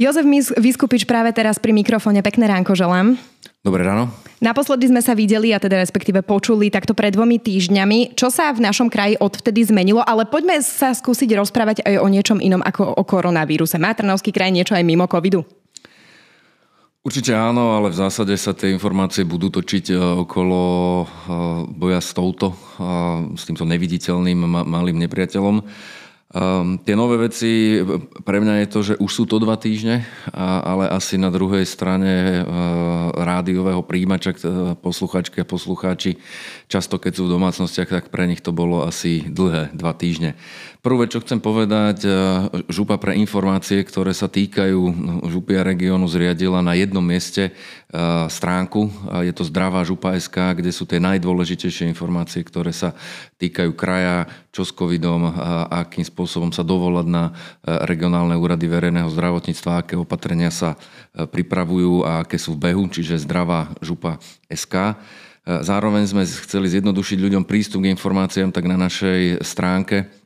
Jozef 0.00 0.24
Vyskupič 0.56 1.04
práve 1.04 1.28
teraz 1.36 1.60
pri 1.60 1.76
mikrofóne. 1.76 2.24
Pekné 2.24 2.48
ránko 2.48 2.72
želám. 2.72 3.20
Dobré 3.60 3.84
ráno. 3.84 4.08
Naposledy 4.40 4.88
sme 4.88 5.04
sa 5.04 5.12
videli 5.12 5.52
a 5.52 5.60
teda 5.60 5.76
respektíve 5.76 6.24
počuli 6.24 6.72
takto 6.72 6.96
pred 6.96 7.12
dvomi 7.12 7.36
týždňami. 7.36 8.16
Čo 8.16 8.32
sa 8.32 8.48
v 8.56 8.64
našom 8.64 8.88
kraji 8.88 9.20
odvtedy 9.20 9.60
zmenilo? 9.60 10.00
Ale 10.00 10.24
poďme 10.24 10.56
sa 10.64 10.96
skúsiť 10.96 11.36
rozprávať 11.36 11.84
aj 11.84 12.00
o 12.00 12.08
niečom 12.08 12.40
inom 12.40 12.64
ako 12.64 12.96
o 12.96 13.04
koronavíruse. 13.04 13.76
Má 13.76 13.92
Trnavský 13.92 14.32
kraj 14.32 14.48
niečo 14.48 14.72
aj 14.72 14.88
mimo 14.88 15.04
covidu? 15.04 15.44
Určite 17.04 17.36
áno, 17.36 17.76
ale 17.76 17.92
v 17.92 18.00
zásade 18.00 18.32
sa 18.40 18.56
tie 18.56 18.72
informácie 18.72 19.28
budú 19.28 19.52
točiť 19.52 19.92
e, 19.92 19.96
okolo 20.24 20.60
e, 21.00 21.04
boja 21.76 22.00
s 22.00 22.12
touto, 22.12 22.56
s 23.36 23.48
týmto 23.48 23.68
neviditeľným 23.68 24.48
malým 24.64 24.96
nepriateľom. 25.04 25.64
Um, 26.30 26.78
tie 26.78 26.94
nové 26.94 27.26
veci, 27.26 27.82
pre 28.22 28.38
mňa 28.38 28.62
je 28.62 28.68
to, 28.70 28.80
že 28.86 28.94
už 29.02 29.10
sú 29.10 29.24
to 29.26 29.42
dva 29.42 29.58
týždne, 29.58 30.06
a, 30.30 30.62
ale 30.62 30.86
asi 30.86 31.18
na 31.18 31.26
druhej 31.26 31.66
strane 31.66 32.46
uh, 32.46 33.10
rádiového 33.18 33.82
príjimača 33.82 34.38
uh, 34.38 34.78
posluchačky 34.78 35.42
a 35.42 35.50
poslucháči, 35.50 36.22
často 36.70 37.02
keď 37.02 37.18
sú 37.18 37.22
v 37.26 37.34
domácnostiach, 37.34 37.90
tak 37.90 38.04
pre 38.14 38.30
nich 38.30 38.46
to 38.46 38.54
bolo 38.54 38.86
asi 38.86 39.26
dlhé 39.26 39.74
dva 39.74 39.90
týždne. 39.90 40.38
Vec, 40.80 41.12
čo 41.12 41.20
chcem 41.20 41.44
povedať, 41.44 42.08
uh, 42.08 42.48
župa 42.72 42.96
pre 42.96 43.12
informácie, 43.20 43.84
ktoré 43.84 44.16
sa 44.16 44.32
týkajú 44.32 44.80
župia 45.28 45.60
regiónu, 45.60 46.08
zriadila 46.08 46.64
na 46.64 46.72
jednom 46.72 47.04
mieste 47.04 47.52
uh, 47.52 48.24
stránku. 48.32 48.88
Je 49.20 49.32
to 49.36 49.44
zdravá 49.44 49.84
župa 49.84 50.16
SK, 50.16 50.56
kde 50.56 50.72
sú 50.72 50.88
tie 50.88 50.96
najdôležitejšie 50.96 51.84
informácie, 51.84 52.40
ktoré 52.40 52.72
sa 52.72 52.96
týkajú 53.36 53.76
kraja, 53.76 54.24
čo 54.52 54.64
s 54.64 54.72
covidom, 54.72 55.30
akým 55.70 56.04
spôsobom 56.04 56.52
sa 56.52 56.60
dovolať 56.60 57.06
na 57.08 57.24
e, 57.30 57.32
regionálne 57.86 58.34
úrady 58.34 58.66
verejného 58.66 59.08
zdravotníctva, 59.08 59.80
aké 59.80 59.94
opatrenia 59.96 60.52
sa 60.52 60.74
e, 60.74 61.24
pripravujú 61.24 62.04
a 62.04 62.26
aké 62.26 62.36
sú 62.36 62.58
v 62.58 62.68
behu, 62.68 62.84
čiže 62.90 63.22
zdravá 63.22 63.72
župa 63.80 64.20
SK. 64.50 64.74
E, 64.76 64.94
zároveň 65.64 66.04
sme 66.04 66.26
chceli 66.26 66.68
zjednodušiť 66.68 67.18
ľuďom 67.22 67.48
prístup 67.48 67.86
k 67.86 67.94
informáciám, 67.94 68.52
tak 68.52 68.68
na 68.68 68.76
našej 68.76 69.40
stránke 69.40 70.19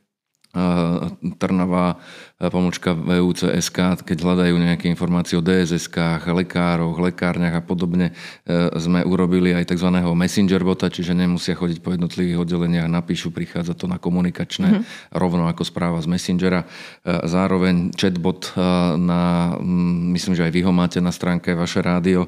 Trnava 1.39 1.95
pomočka 2.35 2.91
VUCSK, 2.91 4.03
keď 4.03 4.17
hľadajú 4.19 4.55
nejaké 4.59 4.91
informácie 4.91 5.39
o 5.39 5.45
DSSK, 5.45 6.19
lekároch, 6.35 6.99
lekárniach 6.99 7.55
a 7.55 7.63
podobne, 7.63 8.11
e, 8.43 8.75
sme 8.75 9.07
urobili 9.07 9.55
aj 9.55 9.71
tzv. 9.71 9.87
messenger 10.11 10.59
bota, 10.67 10.91
čiže 10.91 11.15
nemusia 11.15 11.55
chodiť 11.55 11.79
po 11.79 11.95
jednotlivých 11.95 12.43
oddeleniach, 12.43 12.91
napíšu, 12.91 13.31
prichádza 13.31 13.71
to 13.79 13.87
na 13.87 13.95
komunikačné, 13.95 14.67
mm-hmm. 14.67 15.15
rovno 15.15 15.47
ako 15.47 15.63
správa 15.63 16.03
z 16.03 16.11
Messengera. 16.11 16.67
E, 17.07 17.23
zároveň 17.23 17.95
chatbot 17.95 18.51
e, 18.51 18.59
na, 18.99 19.55
myslím, 20.11 20.35
že 20.35 20.43
aj 20.43 20.51
vy 20.51 20.61
ho 20.67 20.75
máte 20.75 20.99
na 20.99 21.15
stránke, 21.15 21.55
vaše 21.55 21.79
rádio. 21.79 22.27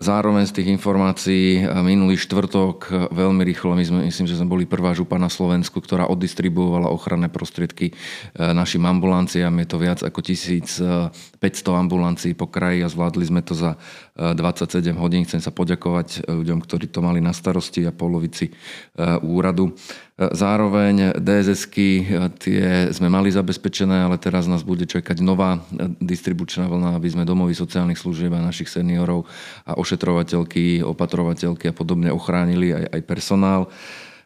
Zároveň 0.00 0.48
z 0.48 0.56
tých 0.56 0.72
informácií 0.72 1.60
minulý 1.84 2.16
štvrtok 2.16 3.12
veľmi 3.12 3.44
rýchlo, 3.44 3.76
my 3.76 3.84
sme, 3.84 4.00
myslím, 4.08 4.24
že 4.24 4.40
sme 4.40 4.48
boli 4.48 4.64
prvá 4.64 4.96
župa 4.96 5.20
na 5.20 5.28
Slovensku, 5.28 5.84
ktorá 5.84 6.08
oddistribuovala 6.08 6.88
ochranné 6.88 7.28
prostriedky 7.28 7.92
našim 8.32 8.88
ambulanciám 8.88 9.25
ambulanciám. 9.26 9.58
Je 9.58 9.66
to 9.66 9.78
viac 9.82 10.00
ako 10.06 10.20
1500 10.22 11.82
ambulancií 11.82 12.32
po 12.38 12.46
kraji 12.46 12.86
a 12.86 12.88
zvládli 12.88 13.26
sme 13.26 13.42
to 13.42 13.58
za 13.58 13.74
27 14.14 14.86
eh, 14.86 14.94
hodín. 14.94 15.26
Chcem 15.26 15.42
sa 15.42 15.50
poďakovať 15.50 16.22
eh, 16.22 16.30
ľuďom, 16.30 16.62
ktorí 16.62 16.86
to 16.86 17.02
mali 17.02 17.18
na 17.18 17.34
starosti 17.34 17.82
a 17.82 17.90
polovici 17.90 18.54
eh, 18.54 19.18
úradu. 19.26 19.74
Zároveň 20.16 21.20
DSSky 21.20 22.08
tie 22.40 22.88
sme 22.88 23.12
mali 23.12 23.28
zabezpečené, 23.28 24.08
ale 24.08 24.16
teraz 24.16 24.48
nás 24.48 24.64
bude 24.64 24.88
čakať 24.88 25.20
nová 25.20 25.60
distribučná 26.00 26.72
vlna, 26.72 26.96
aby 26.96 27.12
sme 27.12 27.28
domovy 27.28 27.52
sociálnych 27.52 28.00
služieb 28.00 28.32
a 28.32 28.40
našich 28.40 28.72
seniorov 28.72 29.28
a 29.68 29.76
ošetrovateľky, 29.76 30.80
opatrovateľky 30.80 31.68
a 31.68 31.76
podobne 31.76 32.08
ochránili 32.08 32.72
aj, 32.72 32.96
aj 32.96 33.00
personál. 33.04 33.68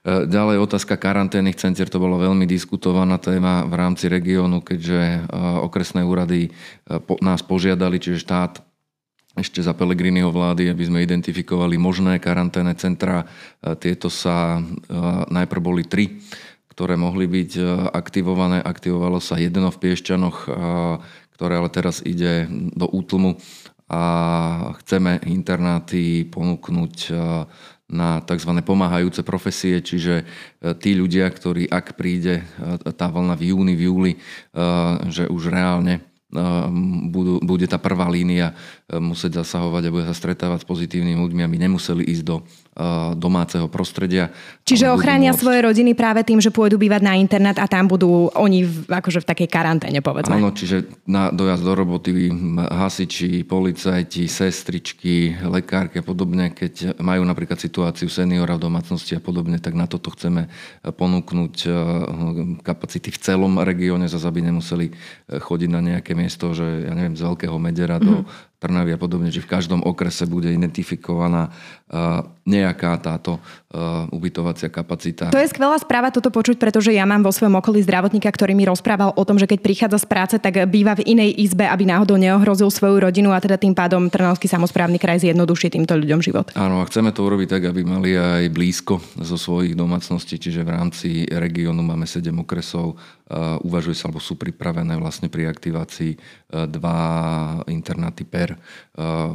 E, 0.00 0.24
ďalej 0.24 0.64
otázka 0.64 0.96
karanténnych 0.96 1.60
centier, 1.60 1.84
to 1.92 2.00
bola 2.00 2.16
veľmi 2.16 2.48
diskutovaná 2.48 3.20
téma 3.20 3.68
v 3.68 3.74
rámci 3.76 4.08
regiónu, 4.08 4.64
keďže 4.64 5.00
e, 5.00 5.20
okresné 5.60 6.00
úrady 6.00 6.48
e, 6.48 6.50
nás 7.20 7.44
požiadali, 7.44 8.00
čiže 8.00 8.24
štát 8.24 8.64
ešte 9.36 9.60
za 9.60 9.76
Pelegriniho 9.76 10.32
vlády, 10.32 10.72
aby 10.72 10.84
sme 10.88 11.04
identifikovali 11.04 11.78
možné 11.78 12.18
karanténne 12.18 12.74
centra. 12.74 13.30
Tieto 13.78 14.10
sa 14.10 14.58
najprv 15.30 15.60
boli 15.62 15.86
tri, 15.86 16.18
ktoré 16.66 16.98
mohli 16.98 17.30
byť 17.30 17.50
aktivované. 17.94 18.58
Aktivovalo 18.58 19.22
sa 19.22 19.38
jedno 19.38 19.70
v 19.70 19.80
Piešťanoch, 19.86 20.50
ktoré 21.38 21.62
ale 21.62 21.70
teraz 21.70 22.02
ide 22.02 22.50
do 22.74 22.90
útlmu 22.90 23.38
a 23.86 24.02
chceme 24.82 25.22
internáty 25.22 26.26
ponúknuť 26.26 27.14
na 27.90 28.22
tzv. 28.22 28.50
pomáhajúce 28.62 29.22
profesie, 29.26 29.82
čiže 29.82 30.22
e, 30.22 30.24
tí 30.78 30.94
ľudia, 30.94 31.26
ktorí 31.30 31.66
ak 31.66 31.98
príde 31.98 32.42
e, 32.42 32.92
tá 32.94 33.10
vlna 33.10 33.34
v 33.34 33.54
júni, 33.54 33.74
v 33.74 33.82
júli, 33.90 34.12
e, 34.14 34.18
že 35.10 35.26
už 35.26 35.50
reálne 35.50 36.09
budú, 37.10 37.42
bude 37.42 37.66
tá 37.66 37.76
prvá 37.76 38.06
línia 38.06 38.54
musieť 38.86 39.42
zasahovať 39.42 39.82
a 39.86 39.94
bude 39.94 40.06
sa 40.06 40.14
stretávať 40.14 40.62
s 40.62 40.68
pozitívnymi 40.70 41.18
ľuďmi, 41.18 41.42
aby 41.42 41.56
nemuseli 41.58 42.06
ísť 42.06 42.24
do 42.24 42.36
domáceho 43.18 43.66
prostredia. 43.68 44.30
Čiže 44.64 44.94
ochránia 44.94 45.34
môcť... 45.34 45.42
svoje 45.42 45.60
rodiny 45.60 45.92
práve 45.92 46.22
tým, 46.24 46.40
že 46.40 46.54
pôjdu 46.54 46.80
bývať 46.80 47.02
na 47.02 47.18
internet 47.18 47.58
a 47.60 47.66
tam 47.66 47.90
budú 47.90 48.30
oni 48.32 48.64
v, 48.64 48.88
akože 48.88 49.20
v 49.20 49.26
takej 49.26 49.48
karanténe, 49.50 50.00
povedzme. 50.00 50.38
Áno, 50.38 50.54
čiže 50.54 50.86
na 51.04 51.28
dojazd 51.34 51.66
do 51.66 51.74
roboty 51.76 52.30
hasiči, 52.56 53.42
policajti, 53.44 54.24
sestričky, 54.30 55.34
lekárky 55.44 56.00
a 56.00 56.04
podobne, 56.06 56.54
keď 56.54 56.96
majú 57.02 57.26
napríklad 57.26 57.58
situáciu 57.60 58.08
seniora 58.08 58.56
v 58.56 58.64
domácnosti 58.70 59.18
a 59.18 59.20
podobne, 59.20 59.60
tak 59.60 59.76
na 59.76 59.84
toto 59.90 60.14
chceme 60.14 60.48
ponúknuť 60.86 61.54
kapacity 62.64 63.12
v 63.12 63.18
celom 63.18 63.60
regióne, 63.60 64.08
zase 64.08 64.24
aby 64.24 64.46
nemuseli 64.46 64.94
chodiť 65.28 65.68
na 65.68 65.80
nejaké 65.84 66.16
miesto, 66.20 66.52
že 66.52 66.84
ja 66.84 66.92
neviem, 66.92 67.16
z 67.16 67.24
Veľkého 67.24 67.56
Medera 67.56 67.96
mm-hmm. 67.96 68.20
mhm. 68.20 68.49
Trnavy 68.60 68.92
a 68.92 69.00
podobne, 69.00 69.32
že 69.32 69.40
v 69.40 69.48
každom 69.48 69.80
okrese 69.80 70.28
bude 70.28 70.52
identifikovaná 70.52 71.48
nejaká 72.44 72.92
táto 73.00 73.40
ubytovacia 74.12 74.68
kapacita. 74.68 75.32
To 75.32 75.40
je 75.40 75.48
skvelá 75.48 75.80
správa 75.80 76.12
toto 76.12 76.28
počuť, 76.28 76.60
pretože 76.60 76.92
ja 76.92 77.08
mám 77.08 77.24
vo 77.24 77.32
svojom 77.32 77.56
okolí 77.56 77.80
zdravotníka, 77.80 78.28
ktorý 78.28 78.52
mi 78.52 78.68
rozprával 78.68 79.16
o 79.16 79.22
tom, 79.24 79.40
že 79.40 79.48
keď 79.48 79.58
prichádza 79.64 80.04
z 80.04 80.06
práce, 80.06 80.34
tak 80.36 80.60
býva 80.68 80.92
v 80.92 81.08
inej 81.08 81.40
izbe, 81.40 81.64
aby 81.64 81.88
náhodou 81.88 82.20
neohrozil 82.20 82.68
svoju 82.68 83.00
rodinu 83.00 83.32
a 83.32 83.40
teda 83.40 83.56
tým 83.56 83.72
pádom 83.72 84.12
Trnavský 84.12 84.44
samozprávny 84.44 85.00
kraj 85.00 85.24
zjednoduší 85.24 85.72
týmto 85.72 85.96
ľuďom 85.96 86.20
život. 86.20 86.52
Áno, 86.52 86.84
a 86.84 86.88
chceme 86.90 87.16
to 87.16 87.24
urobiť 87.24 87.48
tak, 87.48 87.62
aby 87.70 87.80
mali 87.80 88.12
aj 88.12 88.52
blízko 88.52 89.00
zo 89.24 89.40
svojich 89.40 89.72
domácností, 89.72 90.36
čiže 90.36 90.66
v 90.66 90.74
rámci 90.76 91.08
regiónu 91.30 91.80
máme 91.80 92.04
7 92.04 92.28
okresov, 92.42 92.98
uvažuje 93.62 93.94
sa, 93.94 94.10
alebo 94.10 94.18
sú 94.18 94.34
pripravené 94.34 94.98
vlastne 94.98 95.30
pri 95.30 95.46
aktivácii 95.46 96.18
dva 96.66 96.98
internáty 97.70 98.26
per 98.26 98.49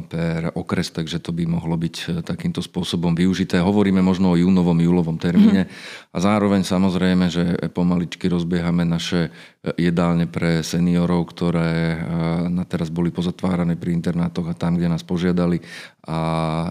per, 0.06 0.26
per 0.36 0.52
okres, 0.54 0.92
takže 0.92 1.24
to 1.24 1.32
by 1.32 1.48
mohlo 1.48 1.80
byť 1.80 1.96
eh, 2.06 2.08
takýmto 2.22 2.60
spôsobom 2.60 3.16
využité. 3.16 3.58
Hovoríme 3.64 4.04
možno 4.04 4.36
o 4.36 4.40
júnovom, 4.40 4.78
júlovom 4.78 5.18
termíne 5.18 5.72
a 6.16 6.18
zároveň 6.20 6.68
samozrejme, 6.68 7.26
že 7.32 7.44
pomaličky 7.72 8.28
rozbiehame 8.28 8.84
naše 8.84 9.30
eh, 9.30 9.32
jedálne 9.80 10.28
pre 10.28 10.62
seniorov, 10.62 11.32
ktoré 11.32 11.96
eh, 11.96 12.00
na 12.52 12.68
teraz 12.68 12.92
boli 12.92 13.10
pozatvárané 13.10 13.80
pri 13.80 13.96
internátoch 13.96 14.52
a 14.52 14.58
tam, 14.58 14.76
kde 14.76 14.92
nás 14.92 15.02
požiadali 15.08 15.64
a 16.06 16.18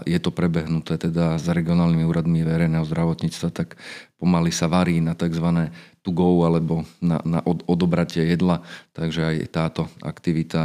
je 0.07 0.19
to 0.21 0.31
prebehnuté 0.31 0.95
teda 0.95 1.35
s 1.35 1.45
regionálnymi 1.51 2.07
úradmi 2.07 2.39
verejného 2.47 2.87
zdravotníctva, 2.87 3.49
tak 3.51 3.75
pomaly 4.15 4.47
sa 4.47 4.71
varí 4.71 5.03
na 5.03 5.11
tzv. 5.11 5.67
to 5.99 6.15
go 6.15 6.47
alebo 6.47 6.87
na, 7.03 7.19
na 7.27 7.43
odobratie 7.43 8.23
jedla, 8.23 8.63
takže 8.95 9.27
aj 9.27 9.35
táto 9.51 9.91
aktivita 9.99 10.63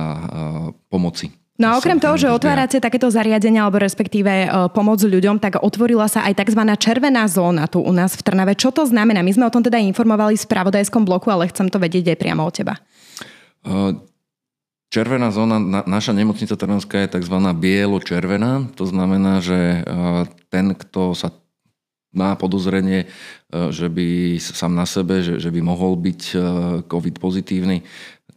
pomoci 0.87 1.40
No 1.61 1.67
a 1.69 1.73
okrem 1.77 2.01
toho, 2.01 2.17
že 2.17 2.33
otvárate 2.33 2.81
takéto 2.81 3.13
zariadenia 3.13 3.69
alebo 3.69 3.77
respektíve 3.77 4.49
uh, 4.49 4.73
pomoc 4.73 5.05
ľuďom, 5.05 5.37
tak 5.37 5.61
otvorila 5.61 6.09
sa 6.09 6.25
aj 6.25 6.41
tzv. 6.41 6.63
červená 6.81 7.29
zóna 7.29 7.69
tu 7.69 7.85
u 7.85 7.93
nás 7.93 8.17
v 8.17 8.25
Trnave. 8.25 8.57
Čo 8.57 8.73
to 8.73 8.89
znamená? 8.89 9.21
My 9.21 9.29
sme 9.29 9.45
o 9.45 9.53
tom 9.53 9.61
teda 9.61 9.77
informovali 9.77 10.41
v 10.41 10.45
spravodajskom 10.49 11.05
bloku, 11.05 11.29
ale 11.29 11.53
chcem 11.53 11.69
to 11.69 11.77
vedieť 11.77 12.17
aj 12.17 12.19
priamo 12.19 12.49
od 12.49 12.55
teba. 12.57 12.81
Uh, 13.61 13.93
červená 14.89 15.29
zóna, 15.29 15.61
na, 15.61 15.85
naša 15.85 16.17
nemocnica 16.17 16.57
Trnavská 16.57 17.05
je 17.05 17.21
tzv. 17.21 17.37
bielo-červená. 17.37 18.73
To 18.81 18.89
znamená, 18.89 19.45
že 19.45 19.85
uh, 19.85 20.25
ten, 20.49 20.73
kto 20.73 21.13
sa 21.13 21.29
má 22.11 22.35
podozrenie, 22.35 23.07
že 23.55 23.87
by 23.87 24.35
sám 24.43 24.75
na 24.75 24.83
sebe, 24.83 25.23
že, 25.23 25.39
že 25.39 25.47
by 25.55 25.63
mohol 25.63 25.95
byť 25.95 26.35
COVID 26.91 27.23
pozitívny, 27.23 27.87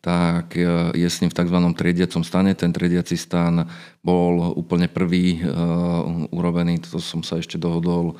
tak 0.03 0.59
je 0.91 1.07
s 1.07 1.23
ním 1.23 1.31
v 1.31 1.37
tzv. 1.39 1.55
triediacom 1.79 2.27
stane. 2.27 2.51
Ten 2.59 2.75
triediaci 2.75 3.15
stan 3.15 3.63
bol 4.03 4.51
úplne 4.59 4.91
prvý 4.91 5.39
urobený, 6.27 6.83
to 6.83 6.99
som 6.99 7.23
sa 7.23 7.39
ešte 7.39 7.55
dohodol 7.55 8.19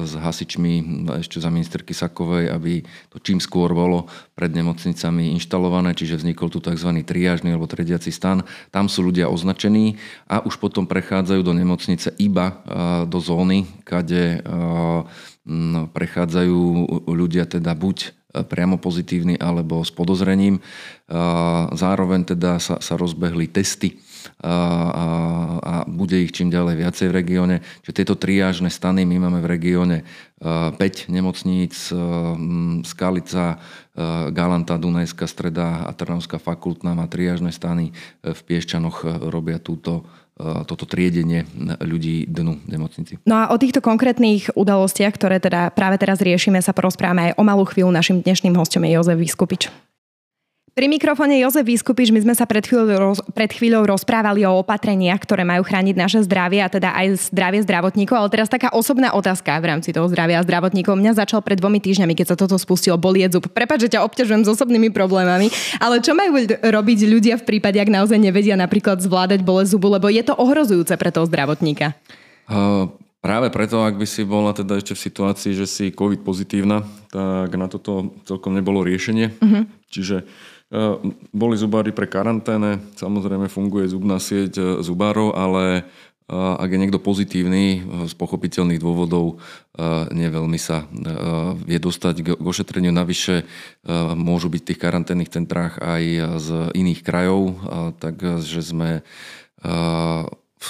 s 0.00 0.16
hasičmi 0.16 1.04
ešte 1.20 1.36
za 1.36 1.52
ministerky 1.52 1.92
Sakovej, 1.92 2.48
aby 2.48 2.80
to 3.12 3.20
čím 3.20 3.44
skôr 3.44 3.76
bolo 3.76 4.08
pred 4.32 4.48
nemocnicami 4.56 5.36
inštalované, 5.36 5.92
čiže 5.92 6.24
vznikol 6.24 6.48
tu 6.48 6.64
tzv. 6.64 6.88
triážny 7.04 7.52
alebo 7.52 7.68
triediaci 7.68 8.08
stan. 8.08 8.40
Tam 8.72 8.88
sú 8.88 9.04
ľudia 9.04 9.28
označení 9.28 10.00
a 10.24 10.40
už 10.48 10.56
potom 10.56 10.88
prechádzajú 10.88 11.44
do 11.44 11.52
nemocnice 11.52 12.16
iba 12.16 12.64
do 13.04 13.20
zóny, 13.20 13.68
kade 13.84 14.40
prechádzajú 15.92 16.58
ľudia 17.04 17.44
teda 17.44 17.76
buď 17.76 18.15
priamo 18.44 18.76
pozitívny 18.76 19.40
alebo 19.40 19.80
s 19.80 19.88
podozrením. 19.94 20.60
Zároveň 21.72 22.36
teda 22.36 22.60
sa, 22.60 22.76
sa 22.82 22.94
rozbehli 22.98 23.48
testy 23.48 23.96
a, 24.42 24.50
a, 24.50 25.06
a 25.62 25.74
bude 25.86 26.18
ich 26.18 26.34
čím 26.34 26.50
ďalej 26.50 26.74
viacej 26.82 27.06
v 27.08 27.16
regióne. 27.16 27.56
Čiže 27.86 27.96
tieto 28.02 28.14
triážne 28.18 28.68
stany 28.68 29.06
my 29.06 29.16
máme 29.22 29.40
v 29.40 29.50
regióne 29.54 29.96
5 30.42 30.76
nemocníc, 31.08 31.94
Skalica, 32.84 33.56
Galanta, 34.34 34.76
Dunajská 34.76 35.24
streda 35.24 35.88
a 35.88 35.90
Trnavská 35.96 36.36
fakultná 36.36 36.92
má 36.92 37.08
triážne 37.08 37.48
stany. 37.54 37.96
V 38.20 38.40
Piešťanoch 38.44 39.30
robia 39.32 39.56
túto 39.56 40.04
toto 40.36 40.84
triedenie 40.84 41.48
ľudí 41.80 42.28
dnu 42.28 42.60
nemocnici. 42.68 43.16
No 43.24 43.40
a 43.40 43.44
o 43.52 43.56
týchto 43.56 43.80
konkrétnych 43.80 44.52
udalostiach, 44.52 45.16
ktoré 45.16 45.40
teda 45.40 45.72
práve 45.72 45.96
teraz 45.96 46.20
riešime, 46.20 46.60
sa 46.60 46.76
porozprávame 46.76 47.32
aj 47.32 47.40
o 47.40 47.42
malú 47.42 47.64
chvíľu. 47.64 47.88
Našim 47.88 48.20
dnešným 48.20 48.52
hostom 48.52 48.84
je 48.84 49.00
Jozef 49.00 49.16
Vyskupič. 49.16 49.72
Pri 50.76 50.92
mikrofóne 50.92 51.40
Jozef 51.40 51.64
Vyskupič, 51.64 52.12
my 52.12 52.20
sme 52.20 52.36
sa 52.36 52.44
pred 52.44 52.60
chvíľou, 52.60 53.16
pred 53.32 53.48
chvíľou 53.48 53.96
rozprávali 53.96 54.44
o 54.44 54.60
opatreniach, 54.60 55.24
ktoré 55.24 55.40
majú 55.40 55.64
chrániť 55.64 55.96
naše 55.96 56.20
zdravie 56.28 56.60
a 56.60 56.68
teda 56.68 56.92
aj 56.92 57.32
zdravie 57.32 57.64
zdravotníkov, 57.64 58.12
ale 58.12 58.28
teraz 58.28 58.52
taká 58.52 58.68
osobná 58.76 59.16
otázka 59.16 59.56
v 59.56 59.72
rámci 59.72 59.96
toho 59.96 60.04
zdravia 60.12 60.44
zdravotníkov. 60.44 61.00
Mňa 61.00 61.16
začal 61.16 61.40
pred 61.40 61.56
dvomi 61.56 61.80
týždňami, 61.80 62.12
keď 62.12 62.26
sa 62.28 62.36
toto 62.36 62.60
spustilo, 62.60 63.00
bolieť 63.00 63.40
zub. 63.40 63.48
Prepač, 63.48 63.88
že 63.88 63.96
ťa 63.96 64.04
obťažujem 64.04 64.44
s 64.44 64.52
osobnými 64.52 64.92
problémami, 64.92 65.48
ale 65.80 66.04
čo 66.04 66.12
majú 66.12 66.44
robiť 66.60 66.98
ľudia 67.08 67.40
v 67.40 67.56
prípade, 67.56 67.80
ak 67.80 67.88
naozaj 67.88 68.20
nevedia 68.20 68.52
napríklad 68.52 69.00
zvládať 69.00 69.40
bolesť 69.48 69.80
zubu, 69.80 69.96
lebo 69.96 70.12
je 70.12 70.20
to 70.28 70.36
ohrozujúce 70.36 70.92
pre 71.00 71.08
toho 71.08 71.24
zdravotníka? 71.24 71.96
Uh... 72.52 72.92
Práve 73.26 73.50
preto, 73.50 73.82
ak 73.82 73.98
by 73.98 74.06
si 74.06 74.22
bola 74.22 74.54
teda 74.54 74.78
ešte 74.78 74.94
v 74.94 75.02
situácii, 75.02 75.52
že 75.58 75.66
si 75.66 75.90
COVID 75.90 76.22
pozitívna, 76.22 76.86
tak 77.10 77.58
na 77.58 77.66
toto 77.66 78.14
celkom 78.22 78.54
nebolo 78.54 78.86
riešenie. 78.86 79.34
Uh-huh. 79.42 79.66
Čiže 79.90 80.22
boli 81.30 81.54
zubári 81.54 81.94
pre 81.94 82.10
karanténe, 82.10 82.82
samozrejme 82.98 83.46
funguje 83.46 83.86
zubná 83.86 84.18
sieť 84.18 84.52
e, 84.58 84.62
zubárov, 84.82 85.38
ale 85.38 85.86
ak 86.26 86.66
je 86.66 86.82
niekto 86.82 86.98
pozitívny 86.98 87.86
z 88.10 88.14
pochopiteľných 88.18 88.82
dôvodov, 88.82 89.38
neveľmi 90.10 90.58
sa 90.58 90.82
vie 91.62 91.78
dostať 91.78 92.14
k 92.18 92.28
ošetreniu. 92.42 92.90
Navyše 92.90 93.46
môžu 94.18 94.50
byť 94.50 94.58
v 94.58 94.68
tých 94.74 94.82
karanténnych 94.82 95.30
centrách 95.30 95.78
aj 95.78 96.02
z 96.42 96.48
iných 96.74 97.06
krajov, 97.06 97.62
takže 98.02 98.58
sme 98.58 99.06
v 99.62 100.66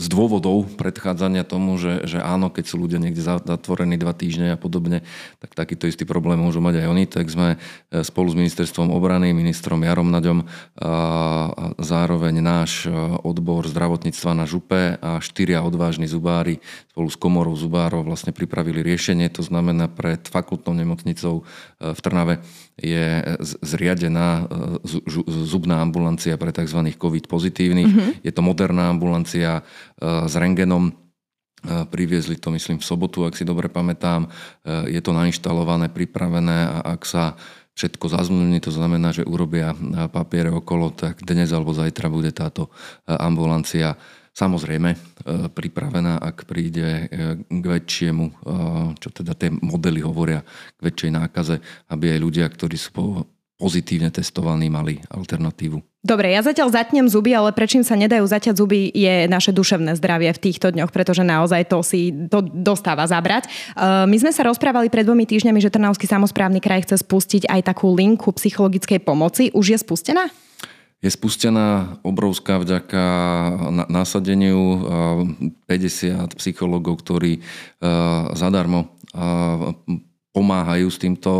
z 0.00 0.06
dôvodov 0.08 0.64
predchádzania 0.80 1.44
tomu, 1.44 1.76
že, 1.76 2.08
že 2.08 2.24
áno, 2.24 2.48
keď 2.48 2.64
sú 2.64 2.80
ľudia 2.80 2.96
niekde 2.96 3.20
zatvorení 3.20 4.00
dva 4.00 4.16
týždne 4.16 4.56
a 4.56 4.58
podobne, 4.58 5.04
tak 5.44 5.52
takýto 5.52 5.84
istý 5.84 6.08
problém 6.08 6.40
môžu 6.40 6.64
mať 6.64 6.80
aj 6.80 6.86
oni. 6.88 7.04
Tak 7.04 7.28
sme 7.28 7.48
e, 7.92 8.00
spolu 8.00 8.32
s 8.32 8.38
ministerstvom 8.40 8.88
obrany, 8.88 9.36
ministrom 9.36 9.84
Jarom 9.84 10.08
Naďom 10.08 10.48
a 10.80 10.92
zároveň 11.76 12.40
náš 12.40 12.88
e, 12.88 12.96
odbor 13.20 13.68
zdravotníctva 13.68 14.32
na 14.32 14.48
župe 14.48 14.96
a 14.96 15.20
štyria 15.20 15.60
odvážni 15.60 16.08
zubári 16.08 16.64
spolu 16.88 17.08
s 17.12 17.20
komorou 17.20 17.52
zubárov 17.52 18.00
vlastne 18.00 18.32
pripravili 18.32 18.80
riešenie. 18.80 19.28
To 19.36 19.44
znamená 19.44 19.92
pred 19.92 20.24
fakultnou 20.24 20.72
nemocnicou 20.72 21.44
e, 21.76 21.92
v 21.92 22.00
Trnave 22.00 22.40
je 22.80 23.36
zriadená 23.60 24.48
zubná 25.44 25.84
ambulancia 25.84 26.40
pre 26.40 26.48
tzv. 26.48 26.80
COVID 26.96 27.28
pozitívnych. 27.28 27.92
Mm-hmm. 27.92 28.10
Je 28.24 28.32
to 28.32 28.40
moderná 28.40 28.88
ambulancia 28.88 29.60
s 30.00 30.34
rengenom. 30.34 30.96
Priviezli 31.92 32.40
to, 32.40 32.48
myslím, 32.56 32.80
v 32.80 32.88
sobotu, 32.88 33.28
ak 33.28 33.36
si 33.36 33.44
dobre 33.44 33.68
pamätám. 33.68 34.32
Je 34.88 34.96
to 35.04 35.12
nainštalované, 35.12 35.92
pripravené 35.92 36.80
a 36.80 36.96
ak 36.96 37.04
sa 37.04 37.36
všetko 37.76 38.08
zazmluvní, 38.08 38.64
to 38.64 38.72
znamená, 38.72 39.12
že 39.12 39.28
urobia 39.28 39.76
papiere 40.08 40.48
okolo, 40.48 40.88
tak 40.92 41.20
dnes 41.20 41.52
alebo 41.52 41.76
zajtra 41.76 42.08
bude 42.08 42.32
táto 42.32 42.72
ambulancia 43.04 43.96
samozrejme 44.32 44.96
pripravená, 45.52 46.16
ak 46.16 46.48
príde 46.48 47.12
k 47.44 47.64
väčšiemu, 47.64 48.26
čo 48.96 49.08
teda 49.12 49.36
tie 49.36 49.52
modely 49.52 50.00
hovoria, 50.00 50.40
k 50.76 50.80
väčšej 50.80 51.10
nákaze, 51.12 51.56
aby 51.92 52.16
aj 52.16 52.20
ľudia, 52.24 52.46
ktorí 52.48 52.76
sú 52.80 53.26
pozitívne 53.60 54.08
testovaní, 54.08 54.72
mali 54.72 54.96
alternatívu. 55.12 55.84
Dobre, 56.00 56.32
ja 56.32 56.40
zatiaľ 56.40 56.72
zatnem 56.72 57.04
zuby, 57.12 57.36
ale 57.36 57.52
prečím 57.52 57.84
sa 57.84 57.92
nedajú 57.92 58.24
zaťať 58.24 58.56
zuby 58.56 58.88
je 58.88 59.28
naše 59.28 59.52
duševné 59.52 60.00
zdravie 60.00 60.32
v 60.32 60.42
týchto 60.48 60.72
dňoch, 60.72 60.88
pretože 60.88 61.20
naozaj 61.20 61.68
to 61.68 61.84
si 61.84 62.08
to 62.32 62.40
dostáva 62.40 63.04
zabrať. 63.04 63.52
Uh, 63.76 64.08
my 64.08 64.16
sme 64.16 64.32
sa 64.32 64.48
rozprávali 64.48 64.88
pred 64.88 65.04
dvomi 65.04 65.28
týždňami, 65.28 65.60
že 65.60 65.68
Trnavský 65.68 66.08
samozprávny 66.08 66.64
kraj 66.64 66.88
chce 66.88 67.04
spustiť 67.04 67.52
aj 67.52 67.68
takú 67.68 67.92
linku 67.92 68.32
psychologickej 68.32 69.04
pomoci. 69.04 69.52
Už 69.52 69.76
je 69.76 69.78
spustená? 69.78 70.32
Je 71.04 71.08
spustená 71.12 71.96
obrovská 72.04 72.60
vďaka 72.60 73.04
nasadeniu 73.88 74.84
50 75.64 76.36
psychológov, 76.36 77.00
ktorí 77.00 77.40
zadarmo 78.36 78.92
pomáhajú 80.30 80.86
s 80.90 80.98
týmto. 81.02 81.32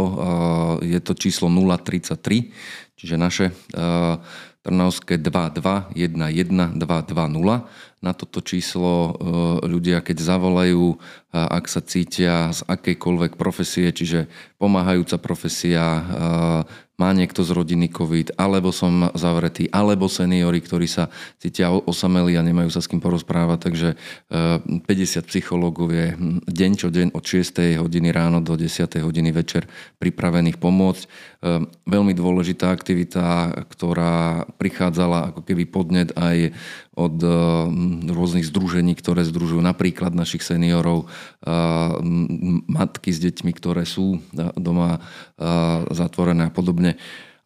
Je 0.83 0.99
to 1.03 1.15
číslo 1.15 1.47
033, 1.47 2.51
čiže 2.99 3.15
naše 3.17 3.47
Trnavské 4.61 5.17
2211 5.17 5.97
220. 6.77 7.90
Na 8.01 8.17
toto 8.17 8.41
číslo 8.41 9.13
ľudia, 9.61 10.01
keď 10.01 10.25
zavolajú, 10.25 10.97
ak 11.37 11.69
sa 11.69 11.85
cítia 11.85 12.49
z 12.49 12.65
akejkoľvek 12.65 13.37
profesie, 13.37 13.93
čiže 13.93 14.25
pomáhajúca 14.57 15.21
profesia, 15.21 16.01
má 17.01 17.17
niekto 17.17 17.41
z 17.41 17.57
rodiny 17.57 17.89
COVID, 17.89 18.37
alebo 18.37 18.77
som 18.77 19.09
zavretý, 19.17 19.73
alebo 19.73 20.05
seniori, 20.05 20.61
ktorí 20.61 20.85
sa 20.85 21.09
cítia 21.41 21.73
osamelí 21.73 22.37
a 22.37 22.45
nemajú 22.45 22.69
sa 22.69 22.85
s 22.85 22.93
kým 22.93 23.01
porozprávať. 23.01 23.59
Takže 23.73 23.89
50 24.29 24.85
eh, 24.85 25.25
psychológov 25.25 25.89
je 25.97 26.13
deň 26.45 26.73
čo 26.77 26.93
deň 26.93 27.17
od 27.17 27.25
6. 27.25 27.81
hodiny 27.81 28.13
ráno 28.13 28.45
do 28.45 28.53
10. 28.53 29.01
hodiny 29.01 29.33
večer 29.33 29.65
pripravených 29.97 30.61
pomôcť. 30.61 31.03
Eh, 31.09 31.65
veľmi 31.89 32.13
dôležitá 32.13 32.69
aktivita, 32.69 33.57
ktorá 33.73 34.45
prichádzala 34.61 35.33
ako 35.33 35.41
keby 35.49 35.65
podnet 35.73 36.13
aj 36.21 36.53
od 37.01 37.17
eh, 37.25 37.33
rôznych 38.09 38.47
združení, 38.47 38.95
ktoré 38.95 39.27
združujú 39.27 39.59
napríklad 39.59 40.15
našich 40.15 40.47
seniorov, 40.47 41.11
matky 42.71 43.11
s 43.11 43.19
deťmi, 43.19 43.51
ktoré 43.57 43.83
sú 43.83 44.23
doma 44.55 45.03
zatvorené 45.91 46.49
a 46.49 46.55
podobne 46.55 46.97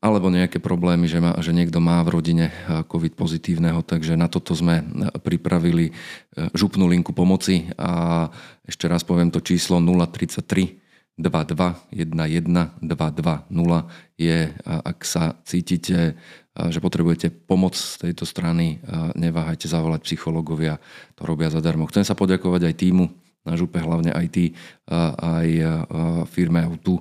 alebo 0.04 0.28
nejaké 0.28 0.60
problémy, 0.60 1.08
že, 1.08 1.16
má, 1.16 1.32
že 1.40 1.56
niekto 1.56 1.80
má 1.80 2.04
v 2.04 2.20
rodine 2.20 2.52
COVID 2.68 3.16
pozitívneho, 3.16 3.80
takže 3.80 4.20
na 4.20 4.28
toto 4.28 4.52
sme 4.52 4.84
pripravili 5.24 5.96
župnú 6.52 6.84
linku 6.92 7.16
pomoci. 7.16 7.72
A 7.80 8.28
ešte 8.68 8.84
raz 8.84 9.00
poviem 9.00 9.32
to 9.32 9.40
číslo 9.40 9.80
033 9.80 10.83
2211 11.14 12.82
220 12.82 14.18
je, 14.18 14.50
ak 14.66 14.98
sa 15.06 15.38
cítite, 15.46 16.18
že 16.54 16.78
potrebujete 16.82 17.30
pomoc 17.30 17.78
z 17.78 18.10
tejto 18.10 18.26
strany, 18.26 18.82
neváhajte 19.14 19.70
zavolať 19.70 20.02
psychológovia, 20.06 20.82
to 21.14 21.22
robia 21.22 21.50
zadarmo. 21.54 21.86
Chcem 21.86 22.02
sa 22.02 22.18
poďakovať 22.18 22.66
aj 22.66 22.74
týmu 22.78 23.06
na 23.44 23.60
župe, 23.60 23.76
hlavne 23.76 24.10
IT, 24.24 24.56
aj 24.92 25.48
firme 26.28 26.60
Autu. 26.60 27.00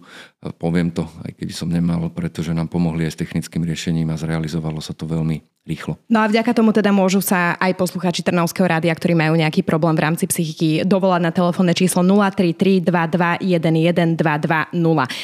Poviem 0.59 0.91
to, 0.91 1.07
aj 1.23 1.35
keby 1.35 1.53
som 1.55 1.71
nemal, 1.71 2.11
pretože 2.11 2.51
nám 2.55 2.67
pomohli 2.67 3.07
aj 3.07 3.15
s 3.15 3.21
technickým 3.23 3.63
riešením 3.63 4.11
a 4.11 4.19
zrealizovalo 4.19 4.83
sa 4.83 4.91
to 4.91 5.07
veľmi 5.07 5.43
rýchlo. 5.63 5.95
No 6.11 6.19
a 6.19 6.27
vďaka 6.27 6.51
tomu 6.51 6.75
teda 6.75 6.91
môžu 6.91 7.23
sa 7.23 7.55
aj 7.55 7.79
posluchači 7.79 8.19
Trnavského 8.19 8.67
rádia, 8.67 8.91
ktorí 8.91 9.15
majú 9.15 9.39
nejaký 9.39 9.63
problém 9.63 9.95
v 9.95 10.03
rámci 10.03 10.27
psychiky, 10.27 10.83
dovolať 10.83 11.23
na 11.23 11.31
telefónne 11.31 11.71
číslo 11.71 12.03
033 12.03 12.83
22 12.83 13.15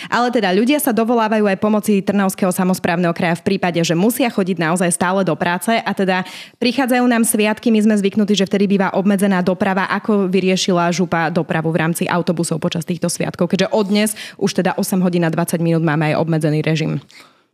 Ale 0.07 0.27
teda 0.31 0.49
ľudia 0.55 0.79
sa 0.79 0.95
dovolávajú 0.95 1.43
aj 1.43 1.59
pomoci 1.59 1.99
Trnavského 1.99 2.55
samozprávneho 2.55 3.11
kraja 3.11 3.35
v 3.43 3.51
prípade, 3.51 3.83
že 3.83 3.91
musia 3.99 4.31
chodiť 4.31 4.63
naozaj 4.63 4.87
stále 4.95 5.27
do 5.27 5.35
práce 5.35 5.75
a 5.75 5.91
teda 5.91 6.23
prichádzajú 6.55 7.03
nám 7.03 7.27
sviatky, 7.27 7.67
my 7.67 7.83
sme 7.83 7.99
zvyknutí, 7.99 8.31
že 8.39 8.47
vtedy 8.47 8.79
býva 8.79 8.95
obmedzená 8.95 9.43
doprava. 9.43 9.91
Ako 9.91 10.31
vyriešila 10.31 10.87
župa 10.95 11.27
dopravu 11.27 11.67
v 11.75 11.83
rámci 11.83 12.07
autobusov 12.49 12.57
počas 12.65 12.83
týchto 12.89 13.13
sviatkov, 13.13 13.53
keďže 13.53 13.69
od 13.69 13.85
dnes 13.85 14.09
už 14.41 14.57
teda 14.57 14.73
8 14.73 15.05
hodín 15.05 15.21
a 15.21 15.29
20 15.29 15.61
minút 15.61 15.85
máme 15.85 16.09
aj 16.09 16.17
obmedzený 16.17 16.65
režim? 16.65 16.97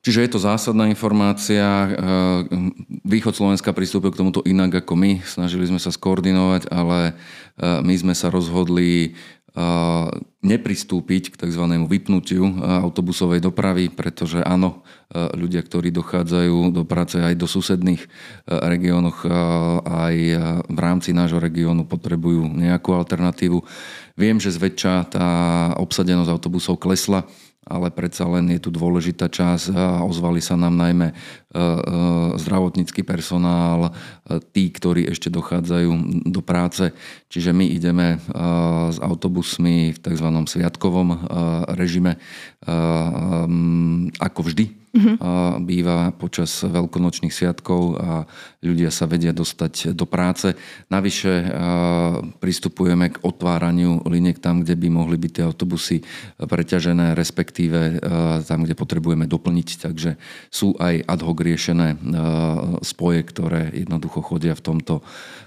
Čiže 0.06 0.22
je 0.22 0.32
to 0.32 0.40
zásadná 0.40 0.86
informácia. 0.86 1.66
Východ 3.02 3.34
Slovenska 3.34 3.74
pristúpil 3.74 4.14
k 4.14 4.22
tomuto 4.22 4.46
inak 4.46 4.86
ako 4.86 4.94
my. 4.94 5.12
Snažili 5.26 5.66
sme 5.66 5.82
sa 5.82 5.90
skoordinovať, 5.90 6.70
ale 6.70 7.18
my 7.58 7.96
sme 7.98 8.14
sa 8.14 8.30
rozhodli 8.30 9.18
nepristúpiť 10.44 11.32
k 11.32 11.40
tzv. 11.48 11.64
vypnutiu 11.88 12.44
autobusovej 12.60 13.40
dopravy, 13.40 13.88
pretože 13.88 14.44
áno, 14.44 14.84
ľudia, 15.16 15.64
ktorí 15.64 15.96
dochádzajú 15.96 16.76
do 16.76 16.84
práce 16.84 17.16
aj 17.24 17.40
do 17.40 17.48
susedných 17.48 18.04
regiónoch, 18.46 19.24
aj 19.88 20.16
v 20.68 20.80
rámci 20.80 21.16
nášho 21.16 21.40
regiónu 21.40 21.88
potrebujú 21.88 22.52
nejakú 22.52 22.92
alternatívu. 23.00 23.64
Viem, 24.20 24.44
že 24.44 24.52
zväčša 24.52 24.94
tá 25.16 25.28
obsadenosť 25.80 26.30
autobusov 26.36 26.76
klesla, 26.76 27.24
ale 27.66 27.90
predsa 27.90 28.30
len 28.30 28.54
je 28.54 28.62
tu 28.62 28.70
dôležitá 28.70 29.26
časť 29.26 29.74
a 29.74 30.06
ozvali 30.06 30.38
sa 30.38 30.54
nám 30.54 30.78
najmä 30.78 31.08
e, 31.10 31.14
e, 31.14 31.62
zdravotnícky 32.38 33.02
personál, 33.02 33.90
e, 33.90 34.38
tí, 34.54 34.70
ktorí 34.70 35.10
ešte 35.10 35.34
dochádzajú 35.34 36.24
do 36.30 36.42
práce. 36.46 36.94
Čiže 37.34 37.52
my 37.58 37.66
ideme 37.66 38.22
s 38.94 38.98
autobusmi 39.02 39.92
v 39.92 40.00
tzv. 40.00 40.28
sviatkovom 40.46 41.28
režime 41.76 42.22
ako 44.22 44.40
vždy 44.46 44.85
uh-huh. 44.96 45.60
býva 45.60 46.16
počas 46.16 46.64
veľkonočných 46.64 47.36
sviatkov 47.36 48.00
a 48.00 48.24
ľudia 48.64 48.90
sa 48.90 49.06
vedia 49.06 49.36
dostať 49.36 49.92
do 49.92 50.08
práce. 50.08 50.56
Navyše 50.88 51.52
pristupujeme 52.40 53.12
k 53.12 53.22
otváraniu 53.22 54.08
liniek 54.08 54.40
tam, 54.40 54.64
kde 54.64 54.80
by 54.80 54.88
mohli 54.88 55.20
byť 55.20 55.32
tie 55.36 55.44
autobusy 55.44 56.02
preťažené, 56.40 57.12
respektíve 57.14 58.00
tam, 58.48 58.64
kde 58.64 58.74
potrebujeme 58.80 59.28
doplniť. 59.28 59.70
Takže 59.84 60.16
sú 60.48 60.74
aj 60.80 61.04
ad 61.04 61.22
hoc 61.22 61.38
riešené 61.44 62.00
spoje, 62.80 63.20
ktoré 63.28 63.76
jednoducho 63.76 64.24
chodia 64.24 64.56
v 64.56 64.64
tomto 64.64 65.04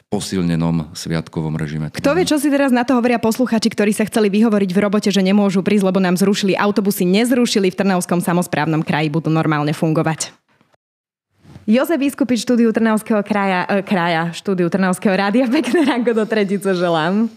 posilnenom 0.09 0.97
sviatkovom 0.97 1.61
režime. 1.61 1.93
Kto 1.93 2.17
vie, 2.17 2.25
čo 2.25 2.41
si 2.41 2.49
teraz 2.49 2.73
na 2.73 2.81
to 2.81 2.97
hovoria 2.97 3.21
posluchači, 3.21 3.69
ktorí 3.69 3.93
sa 3.93 4.09
chceli 4.09 4.33
vyhovoriť 4.33 4.71
v 4.73 4.81
robote, 4.81 5.13
že 5.13 5.21
nemôžu 5.21 5.61
prísť, 5.61 5.85
lebo 5.85 6.01
nám 6.01 6.17
zrušili 6.17 6.57
autobusy, 6.57 7.05
nezrušili 7.05 7.69
v 7.69 7.77
Trnavskom 7.77 8.25
samozprávnom 8.25 8.81
kraji, 8.81 9.13
budú 9.13 9.29
normálne 9.39 9.71
fungovať. 9.71 10.35
Jozef 11.69 12.01
Vyskupič, 12.01 12.43
štúdiu 12.43 12.75
Trnavského 12.75 13.23
kraja, 13.23 13.63
e, 13.71 13.87
kraja, 13.87 14.35
štúdiu 14.35 14.67
Trnavského 14.67 15.15
rádia. 15.15 15.47
Pekné 15.47 15.87
ránko 15.87 16.17
do 16.17 16.25
tretice 16.27 16.75
želám. 16.75 17.31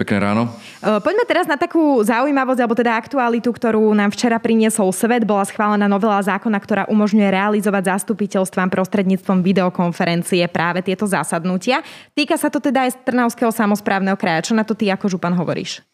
Pekné 0.00 0.16
ráno. 0.16 0.48
Poďme 0.80 1.28
teraz 1.28 1.44
na 1.44 1.60
takú 1.60 2.00
zaujímavosť, 2.00 2.60
alebo 2.64 2.72
teda 2.72 2.96
aktualitu, 2.96 3.52
ktorú 3.52 3.92
nám 3.92 4.08
včera 4.16 4.40
priniesol 4.40 4.96
svet. 4.96 5.28
Bola 5.28 5.44
schválená 5.44 5.92
novela 5.92 6.16
zákona, 6.24 6.56
ktorá 6.56 6.82
umožňuje 6.88 7.28
realizovať 7.28 8.00
zastupiteľstvám 8.00 8.72
prostredníctvom 8.72 9.44
videokonferencie 9.44 10.40
práve 10.48 10.80
tieto 10.80 11.04
zasadnutia. 11.04 11.84
Týka 12.16 12.40
sa 12.40 12.48
to 12.48 12.64
teda 12.64 12.88
aj 12.88 13.04
Trnavského 13.04 13.52
samozprávneho 13.52 14.16
kraja. 14.16 14.48
Čo 14.48 14.56
na 14.56 14.64
to 14.64 14.72
ty 14.72 14.88
ako 14.88 15.20
župan 15.20 15.36
hovoríš? 15.36 15.84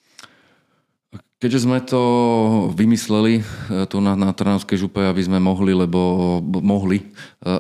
Keďže 1.36 1.68
sme 1.68 1.84
to 1.84 2.02
vymysleli 2.72 3.40
e, 3.40 3.42
tu 3.92 4.00
na, 4.00 4.16
na 4.16 4.32
Trnavskej 4.32 4.80
župe, 4.80 5.04
aby 5.04 5.20
sme 5.20 5.36
mohli, 5.36 5.76
lebo 5.76 6.40
mohli 6.40 7.04
e, 7.04 7.06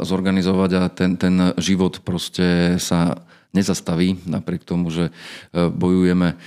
zorganizovať 0.00 0.70
a 0.80 0.82
ten, 0.88 1.20
ten 1.20 1.52
život 1.60 2.00
proste 2.00 2.80
sa 2.80 3.20
nezastaví, 3.52 4.24
napriek 4.24 4.64
tomu, 4.64 4.88
že 4.88 5.12
e, 5.12 5.68
bojujeme 5.68 6.40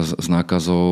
s 0.00 0.26
nákazou 0.32 0.88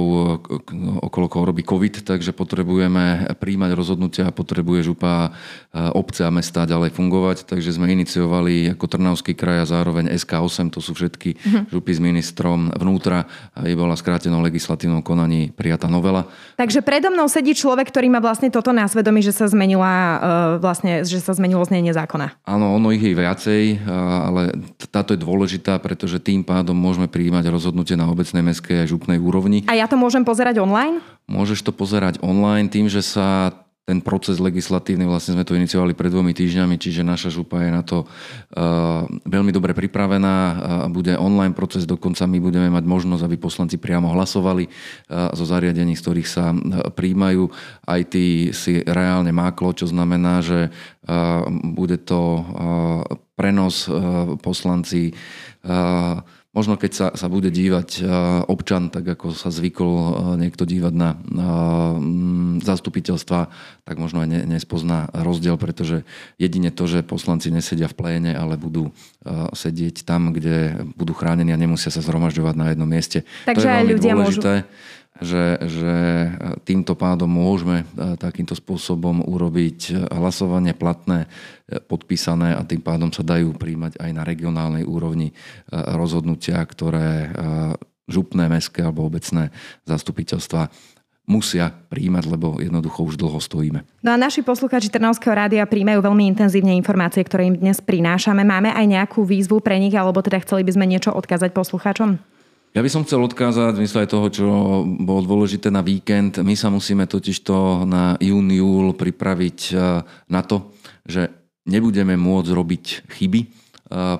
okolo 1.01 1.27
choroby 1.33 1.65
COVID, 1.65 2.05
takže 2.05 2.37
potrebujeme 2.37 3.25
príjmať 3.41 3.73
rozhodnutia 3.73 4.29
a 4.29 4.37
potrebuje 4.37 4.93
župa 4.93 5.33
obce 5.73 6.21
a 6.21 6.29
mesta 6.29 6.69
ďalej 6.69 6.93
fungovať. 6.93 7.49
Takže 7.49 7.81
sme 7.81 7.89
iniciovali 7.97 8.77
ako 8.77 8.85
Trnavský 8.85 9.33
kraj 9.33 9.65
a 9.65 9.71
zároveň 9.73 10.13
SK8, 10.13 10.69
to 10.69 10.85
sú 10.85 10.93
všetky 10.93 11.33
uh-huh. 11.33 11.65
župy 11.73 11.97
s 11.97 12.01
ministrom 12.05 12.69
vnútra, 12.77 13.25
aby 13.57 13.73
bola 13.73 13.97
skrátenou 13.97 14.45
legislatívnom 14.45 15.01
konaní 15.01 15.49
prijatá 15.49 15.89
novela. 15.89 16.29
Takže 16.61 16.85
predo 16.85 17.09
mnou 17.09 17.25
sedí 17.25 17.57
človek, 17.57 17.89
ktorý 17.89 18.13
má 18.13 18.21
vlastne 18.21 18.53
toto 18.53 18.77
na 18.77 18.85
svedomí, 18.85 19.25
že 19.25 19.33
sa 19.33 19.49
zmenila 19.49 20.21
vlastne, 20.61 21.09
že 21.09 21.25
sa 21.25 21.33
zmenilo 21.33 21.65
znenie 21.65 21.97
zákona. 21.97 22.45
Áno, 22.45 22.77
ono 22.77 22.93
ich 22.93 23.01
je 23.01 23.17
viacej, 23.17 23.63
ale 24.29 24.53
táto 24.93 25.17
je 25.17 25.25
dôležitá, 25.25 25.81
pretože 25.81 26.21
tým 26.21 26.45
pádom 26.45 26.77
môžeme 26.77 27.09
prijímať 27.09 27.49
rozhodnutie 27.49 27.97
na 27.97 28.13
obecnej 28.13 28.45
mestskej 28.45 28.57
a 28.62 28.88
župnej 28.88 29.23
úrovni. 29.23 29.62
A 29.71 29.79
ja 29.79 29.87
to 29.87 29.95
môžem 29.95 30.27
pozerať 30.27 30.59
online? 30.59 30.99
Môžeš 31.29 31.62
to 31.62 31.73
pozerať 31.77 32.19
online 32.25 32.73
tým, 32.73 32.88
že 32.91 33.05
sa 33.05 33.53
ten 33.88 34.05
proces 34.05 34.37
legislatívny, 34.37 35.09
vlastne 35.09 35.33
sme 35.33 35.49
to 35.49 35.57
iniciovali 35.57 35.97
pred 35.97 36.12
dvomi 36.12 36.37
týždňami, 36.37 36.77
čiže 36.77 37.00
naša 37.00 37.33
župa 37.33 37.65
je 37.65 37.71
na 37.73 37.81
to 37.81 38.05
uh, 38.05 39.09
veľmi 39.25 39.49
dobre 39.49 39.73
pripravená 39.73 40.37
a 40.37 40.53
uh, 40.85 40.93
bude 40.93 41.17
online 41.17 41.57
proces, 41.57 41.88
dokonca 41.88 42.29
my 42.29 42.37
budeme 42.37 42.69
mať 42.69 42.85
možnosť, 42.85 43.25
aby 43.25 43.41
poslanci 43.41 43.81
priamo 43.81 44.12
hlasovali 44.12 44.69
uh, 44.69 45.33
zo 45.33 45.49
zariadení, 45.49 45.97
z 45.97 46.05
ktorých 46.05 46.29
sa 46.29 46.53
uh, 46.53 46.93
príjmajú. 46.93 47.49
Aj 47.88 48.05
tí 48.05 48.53
si 48.53 48.85
reálne 48.85 49.33
máklo, 49.33 49.73
čo 49.73 49.88
znamená, 49.88 50.45
že 50.45 50.69
uh, 50.69 51.49
bude 51.49 51.97
to 51.97 52.21
uh, 52.21 52.45
prenos 53.41 53.88
uh, 53.88 54.37
poslanci 54.37 55.17
uh, 55.65 56.21
Možno 56.57 56.81
keď 56.81 56.93
sa, 56.97 57.07
sa 57.12 57.28
bude 57.28 57.52
dívať 57.52 58.09
občan, 58.49 58.88
tak 58.88 59.05
ako 59.05 59.37
sa 59.37 59.52
zvykol 59.52 59.93
niekto 60.40 60.64
dívať 60.64 60.95
na, 60.97 61.21
na 61.28 61.50
mm, 62.00 62.64
zastupiteľstva, 62.64 63.40
tak 63.85 63.97
možno 64.00 64.25
aj 64.25 64.28
ne, 64.33 64.40
nespozná 64.49 65.12
rozdiel, 65.12 65.61
pretože 65.61 66.09
jedine 66.40 66.73
to, 66.73 66.88
že 66.88 67.05
poslanci 67.05 67.52
nesedia 67.52 67.85
v 67.87 67.97
pléne, 68.00 68.33
ale 68.33 68.57
budú 68.57 68.97
sedieť 69.52 70.09
tam, 70.09 70.33
kde 70.33 70.88
budú 70.97 71.12
chránení 71.12 71.52
a 71.52 71.61
nemusia 71.61 71.93
sa 71.93 72.00
zhromažďovať 72.00 72.55
na 72.57 72.67
jednom 72.73 72.88
mieste. 72.88 73.28
Takže 73.45 73.67
to 73.67 73.69
je 73.69 73.76
aj 73.76 73.85
ľudia 73.85 74.12
dôležité. 74.17 74.52
môžu 74.64 74.98
že, 75.19 75.59
že 75.67 75.95
týmto 76.63 76.95
pádom 76.95 77.27
môžeme 77.27 77.83
e, 77.83 78.15
takýmto 78.19 78.55
spôsobom 78.55 79.27
urobiť 79.27 80.11
hlasovanie 80.15 80.75
platné, 80.79 81.27
e, 81.67 81.79
podpísané 81.83 82.55
a 82.55 82.63
tým 82.63 82.79
pádom 82.79 83.11
sa 83.11 83.27
dajú 83.27 83.55
príjmať 83.59 83.99
aj 83.99 84.11
na 84.15 84.23
regionálnej 84.23 84.87
úrovni 84.87 85.31
e, 85.31 85.35
rozhodnutia, 85.75 86.63
ktoré 86.63 87.31
župné, 88.09 88.49
mestské 88.49 88.81
alebo 88.81 89.05
obecné 89.05 89.53
zastupiteľstva 89.85 90.73
musia 91.29 91.69
príjmať, 91.93 92.25
lebo 92.25 92.57
jednoducho 92.57 93.05
už 93.05 93.21
dlho 93.21 93.37
stojíme. 93.37 93.85
No 94.01 94.17
a 94.17 94.17
naši 94.17 94.41
poslucháči 94.41 94.89
Trnavského 94.89 95.37
rádia 95.37 95.69
príjmajú 95.69 96.01
veľmi 96.01 96.25
intenzívne 96.33 96.73
informácie, 96.73 97.21
ktoré 97.21 97.53
im 97.53 97.61
dnes 97.61 97.85
prinášame. 97.85 98.49
Máme 98.49 98.73
aj 98.73 98.87
nejakú 98.89 99.29
výzvu 99.29 99.61
pre 99.61 99.77
nich, 99.77 99.93
alebo 99.93 100.25
teda 100.25 100.41
chceli 100.41 100.65
by 100.65 100.73
sme 100.73 100.89
niečo 100.89 101.13
odkázať 101.13 101.53
poslucháčom? 101.53 102.38
Ja 102.78 102.87
by 102.87 102.94
som 102.94 103.02
chcel 103.02 103.18
odkázať 103.26 103.75
v 103.75 103.90
aj 103.90 104.06
toho, 104.06 104.26
čo 104.30 104.47
bolo 105.02 105.26
dôležité 105.26 105.66
na 105.66 105.82
víkend. 105.82 106.38
My 106.47 106.54
sa 106.54 106.70
musíme 106.70 107.11
totižto 107.11 107.82
na 107.82 108.14
jún, 108.23 108.54
júl 108.54 108.94
pripraviť 108.94 109.58
e, 109.66 110.06
na 110.30 110.40
to, 110.47 110.70
že 111.02 111.26
nebudeme 111.66 112.14
môcť 112.14 112.54
robiť 112.54 112.85
chyby 113.18 113.40
e, 113.42 113.49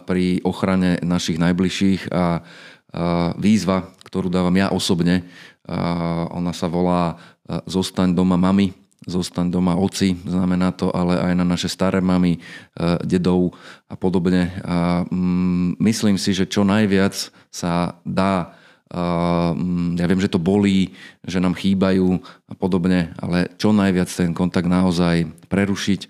pri 0.02 0.42
ochrane 0.42 0.98
našich 1.06 1.38
najbližších 1.38 2.10
a 2.10 2.24
e, 2.34 2.40
výzva, 3.38 3.94
ktorú 4.02 4.26
dávam 4.26 4.58
ja 4.58 4.74
osobne, 4.74 5.22
ona 6.34 6.50
sa 6.50 6.66
volá 6.66 7.14
Zostaň 7.46 8.10
doma 8.10 8.34
mami, 8.34 8.74
zostaň 9.08 9.48
doma 9.48 9.74
oci, 9.80 10.20
znamená 10.28 10.76
to 10.76 10.92
ale 10.92 11.16
aj 11.16 11.32
na 11.32 11.44
naše 11.48 11.72
staré 11.72 12.04
mamy, 12.04 12.38
dedov 13.02 13.56
a 13.88 13.96
podobne. 13.96 14.52
A 14.62 15.08
mm, 15.08 15.80
myslím 15.80 16.20
si, 16.20 16.36
že 16.36 16.44
čo 16.44 16.62
najviac 16.62 17.16
sa 17.48 17.96
dá 18.04 18.52
ja 20.00 20.04
viem, 20.08 20.20
že 20.20 20.32
to 20.32 20.40
bolí, 20.40 20.96
že 21.20 21.44
nám 21.44 21.52
chýbajú 21.52 22.24
a 22.48 22.54
podobne, 22.56 23.12
ale 23.20 23.52
čo 23.60 23.76
najviac 23.76 24.08
ten 24.08 24.32
kontakt 24.32 24.64
naozaj 24.64 25.28
prerušiť, 25.52 26.00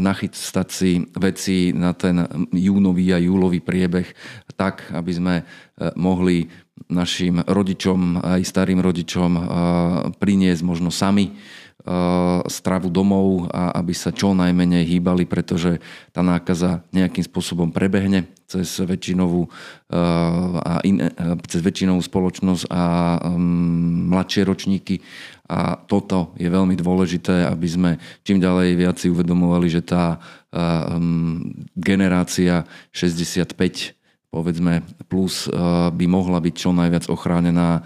nachystať 0.00 0.68
si 0.72 0.90
veci 1.20 1.76
na 1.76 1.92
ten 1.92 2.24
júnový 2.48 3.12
a 3.12 3.20
júlový 3.20 3.60
priebeh 3.60 4.08
tak, 4.56 4.88
aby 4.92 5.12
sme 5.12 5.34
e, 5.40 5.44
mohli 6.00 6.48
našim 6.88 7.44
rodičom, 7.44 8.24
aj 8.24 8.40
starým 8.40 8.80
rodičom 8.80 9.30
e, 9.36 9.42
priniesť 10.16 10.62
možno 10.64 10.88
sami 10.88 11.36
stravu 12.44 12.92
domov 12.92 13.48
a 13.48 13.72
aby 13.80 13.96
sa 13.96 14.12
čo 14.12 14.36
najmenej 14.36 14.84
hýbali, 14.84 15.24
pretože 15.24 15.80
tá 16.12 16.20
nákaza 16.20 16.84
nejakým 16.92 17.24
spôsobom 17.24 17.72
prebehne 17.72 18.28
cez 18.50 18.82
väčšinovú, 18.82 19.46
a 20.66 20.82
in, 20.82 20.98
cez 21.46 21.62
väčšinovú 21.62 22.02
spoločnosť 22.02 22.66
a 22.66 22.82
um, 23.30 24.10
mladšie 24.10 24.42
ročníky. 24.42 24.98
A 25.46 25.78
toto 25.78 26.34
je 26.34 26.50
veľmi 26.50 26.74
dôležité, 26.74 27.46
aby 27.46 27.68
sme 27.70 27.90
čím 28.26 28.42
ďalej 28.42 28.68
viac 28.74 28.96
si 28.98 29.06
uvedomovali, 29.10 29.70
že 29.70 29.86
tá 29.86 30.18
um, 30.50 31.42
generácia 31.78 32.66
65 32.90 33.54
povedzme 34.30 34.86
plus 35.10 35.50
by 35.90 36.06
mohla 36.06 36.38
byť 36.38 36.54
čo 36.54 36.70
najviac 36.70 37.10
ochránená 37.10 37.82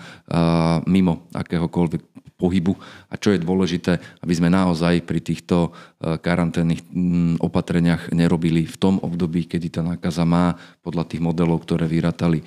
mimo 0.85 1.25
akéhokoľvek 1.33 2.24
pohybu 2.45 2.77
a 3.09 3.17
čo 3.17 3.33
je 3.33 3.41
dôležité, 3.41 3.97
aby 4.21 4.35
sme 4.37 4.53
naozaj 4.53 5.01
pri 5.09 5.25
týchto 5.25 5.73
e, 5.73 6.21
karanténnych 6.21 6.85
opatreniach 7.41 8.13
nerobili 8.13 8.69
v 8.69 8.77
tom 8.77 9.01
období, 9.01 9.49
kedy 9.49 9.73
tá 9.73 9.81
nákaza 9.81 10.29
má 10.29 10.53
podľa 10.85 11.09
tých 11.09 11.25
modelov, 11.25 11.65
ktoré 11.65 11.89
vyratali 11.89 12.45
e, 12.45 12.47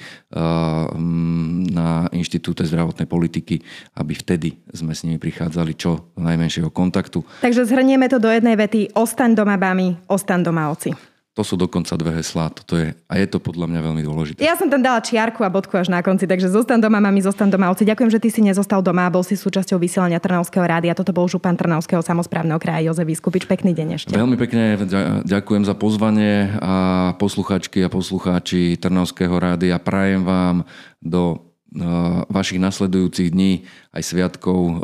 na 1.73 2.05
Inštitúte 2.13 2.61
zdravotnej 2.61 3.09
politiky, 3.09 3.65
aby 3.97 4.13
vtedy 4.13 4.61
sme 4.69 4.93
s 4.93 5.01
nimi 5.01 5.17
prichádzali 5.17 5.73
čo 5.73 6.13
najmenšieho 6.13 6.69
kontaktu. 6.69 7.25
Takže 7.41 7.65
zhrnieme 7.65 8.05
to 8.05 8.21
do 8.21 8.29
jednej 8.29 8.53
vety. 8.53 8.93
Ostaň 8.93 9.33
doma, 9.33 9.57
bami, 9.57 9.97
ostaň 10.05 10.45
doma, 10.45 10.69
oci. 10.69 11.16
To 11.37 11.45
sú 11.45 11.53
dokonca 11.53 11.93
dve 11.93 12.17
heslá. 12.17 12.49
Toto 12.49 12.73
je, 12.81 12.97
a 13.05 13.13
je 13.13 13.29
to 13.29 13.37
podľa 13.37 13.69
mňa 13.69 13.79
veľmi 13.85 14.01
dôležité. 14.01 14.41
Ja 14.41 14.57
som 14.57 14.73
tam 14.73 14.81
dala 14.81 14.97
čiarku 15.05 15.45
a 15.45 15.53
bodku 15.53 15.77
až 15.77 15.93
na 15.93 16.01
konci, 16.01 16.25
takže 16.25 16.49
zostan 16.49 16.81
doma, 16.81 16.97
mami, 16.97 17.21
zostan 17.21 17.53
doma. 17.53 17.69
Oci, 17.69 17.85
ďakujem, 17.85 18.09
že 18.09 18.17
ty 18.17 18.33
si 18.33 18.41
nezostal 18.41 18.81
doma 18.81 19.05
a 19.05 19.13
bol 19.13 19.21
si 19.21 19.37
súčasťou 19.37 19.77
vysielania 19.77 20.17
Trnavského 20.17 20.65
rádia. 20.65 20.97
Toto 20.97 21.13
bol 21.13 21.29
župan 21.29 21.53
Trnavského 21.53 22.01
samozprávneho 22.01 22.57
kraja 22.57 22.89
Jozef 22.89 23.05
Vyskupič. 23.05 23.45
Pekný 23.45 23.77
deň 23.77 23.87
ešte. 24.01 24.17
Veľmi 24.17 24.33
pekne 24.33 24.81
ďakujem 25.29 25.61
za 25.61 25.77
pozvanie 25.77 26.57
a 26.57 27.13
posluchačky 27.21 27.85
a 27.85 27.93
poslucháči 27.93 28.73
Trnavského 28.81 29.37
rádia. 29.37 29.77
Prajem 29.77 30.25
vám 30.25 30.65
do 31.05 31.37
e, 31.69 31.85
vašich 32.33 32.57
nasledujúcich 32.57 33.29
dní 33.29 33.69
aj 33.93 34.01
sviatkov 34.09 34.57
e, 34.57 34.75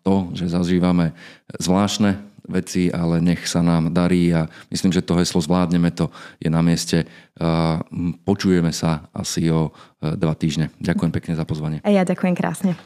to, 0.00 0.32
že 0.32 0.48
zažívame 0.48 1.12
zvláštne 1.60 2.33
veci, 2.48 2.92
ale 2.92 3.24
nech 3.24 3.48
sa 3.48 3.64
nám 3.64 3.92
darí 3.92 4.28
a 4.36 4.44
myslím, 4.68 4.92
že 4.92 5.04
to 5.04 5.16
heslo 5.16 5.40
zvládneme, 5.40 5.88
to 5.96 6.12
je 6.40 6.52
na 6.52 6.60
mieste. 6.60 7.08
Počujeme 8.24 8.70
sa 8.70 9.08
asi 9.16 9.48
o 9.48 9.72
e, 9.98 10.14
dva 10.14 10.36
týždne. 10.36 10.70
Ďakujem 10.78 11.12
pekne 11.12 11.32
za 11.34 11.48
pozvanie. 11.48 11.80
A 11.82 11.90
ja 11.90 12.04
ďakujem 12.04 12.36
krásne. 12.36 12.76